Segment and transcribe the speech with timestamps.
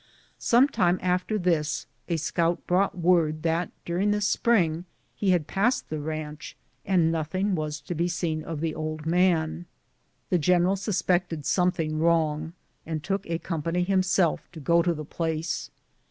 [0.39, 5.91] Some time after this a scout brought word that during the spring he had passed
[5.91, 9.67] the ranch, and nothing was to be seen of the old man.
[10.31, 12.53] The general suspected something wrong,
[12.83, 15.69] and took a company himself to go to the place.